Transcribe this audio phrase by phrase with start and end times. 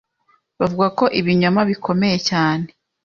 [0.59, 2.67] bavuga ko ibinyoma bikomeye cyane